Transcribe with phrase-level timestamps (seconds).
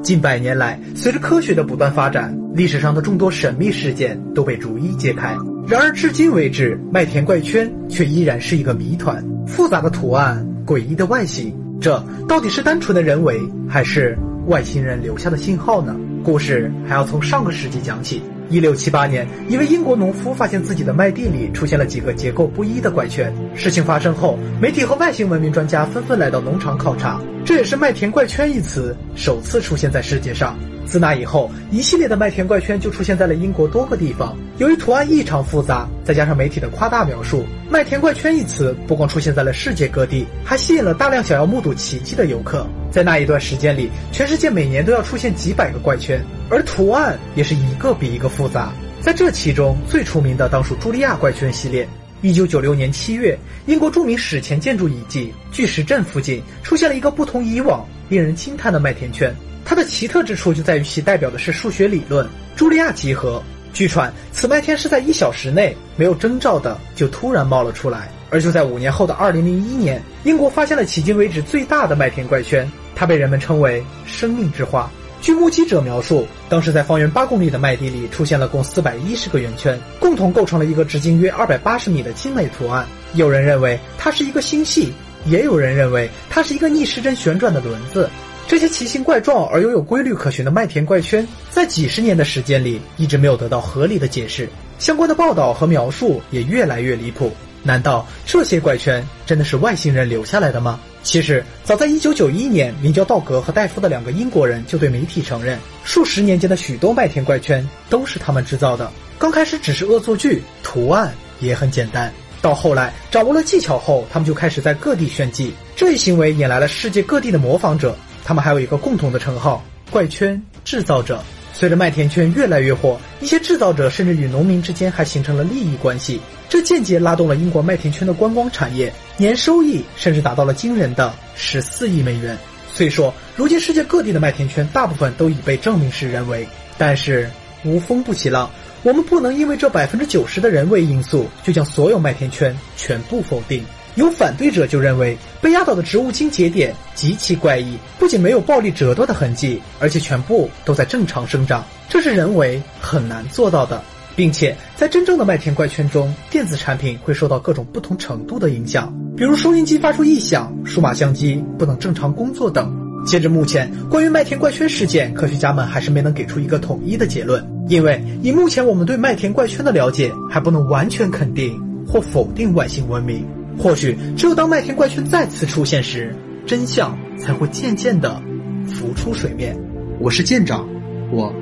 [0.00, 5.36] 近百年来，随着科学的不断发展，历史上的众多神秘事件都被逐一揭开。
[5.68, 9.22] 然而，至今为止，麦田怪圈却依然是一个谜团。
[9.46, 15.94] 复杂的图案，诡异的外形，这到底是单纯的人为，还是外星人留下的信号呢？
[16.24, 18.22] 故事还要从上个世纪讲起。
[18.52, 23.32] 一六七八年，一位英国农夫发现自己的麦地里出现了几个结构不一的怪圈。
[23.54, 27.18] 事情发生后，媒体和外星文明专家纷纷来到农场考察。
[27.46, 30.54] 这也是“麦田怪圈”一词首次出现在世界上。
[30.84, 34.36] 自那以后，一系列的麦田怪圈就出现在了英国多个地方。
[34.58, 42.66] 由于图案异常复杂，再加上媒体的夸大描述，“麦田怪圈”一词不光出现在了世界各地，还吸引了大量想要目睹奇迹的游客。
[42.90, 48.72] 在那一段时间里，全世界每年都要出现几百个怪圈，而图案也是一个比一个复杂。
[49.00, 51.88] 在这其中，最出名的当属茱莉亚怪圈系列。
[52.20, 59.34] 一九九六年七月，英国著名史前建筑遗迹巨石阵附近出现了一个不同以往、令人惊叹的麦田圈。
[59.64, 63.42] 它的奇特之处就在于其代表的是数学理论——朱莉亚集合。
[63.72, 68.10] 据传，此麦田是在一小时内没有征兆的就突然冒了出来。
[68.28, 74.90] 而就在五年后的二零零一年，英国发现了迄今为止最大的麦田怪圈，它被人们称为“生命之花”。
[75.22, 82.86] 据目击者描述，当时在方圆八公里的麦地里出现了共四百一十个圆圈，共同构成了一个直径约二百八十米的精美图案。
[83.14, 84.92] 有人认为它是一个星系，
[85.26, 88.08] 也有人认为它是一个逆时针旋转的轮子。
[88.48, 97.32] 这些奇形怪状而又有规律可循的麦田怪圈，在几十年的时间里一直没有得到合理的解释，相关的报道和描述也越来越离谱。
[97.62, 100.80] 难道这些怪圈真的是外星人留下来的吗？
[101.04, 108.90] 其实，早在1991年，名叫道格和戴夫的两个英国人就对媒体承认，数十年间的许多麦田怪圈都是他们制造的。
[109.18, 112.12] 刚开始只是恶作剧，图案也很简单。
[112.42, 115.54] 到后来掌握了技巧后，他们就开始在各地炫技。
[115.74, 117.96] 这一行为引来了世界各地的模仿者。
[118.24, 121.22] 他们还有一个共同的称号——怪圈制造者。
[121.54, 132.36] 随着麦田圈越来越火，一些制造者甚至与农民之间还形成了利益关系，这间接拉动了英国麦田圈的观光产业，年收益甚至达到了惊人的十四亿美元。
[132.72, 137.30] 虽说如今世界各地的麦田圈大部分都已被证明是人为，但是
[137.64, 138.50] 无风不起浪，
[138.82, 143.64] 我们不能因为这百分之九十的人为因素就将所有麦田圈全部否定。
[143.94, 153.82] 有反对者就认为，被压倒的植物茎节点极其怪异，不仅没有暴力折断的痕迹，而且全部都在正常生长，这是人为很难做到的，
[154.16, 162.81] 并且在真正的麦田怪圈中，电子产品会受到各种不同程度的影响，比如收音机发出异响、数码相机不能正常工作等。
[163.04, 173.26] 截至目前，关于麦田怪圈事件，科学家们还是没能给出一个统一的结论，因为以目前我们对麦田怪圈的了解，还不能完全肯定或否定外星文明。
[173.58, 176.14] 或许只有当麦田怪圈再次出现时，
[176.46, 178.20] 真相才会渐渐的
[178.66, 179.56] 浮出水面。
[180.00, 180.66] 我是舰长，
[181.12, 181.32] 我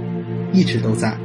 [0.53, 1.17] 一直都在。